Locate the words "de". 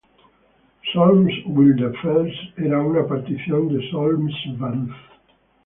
3.67-3.87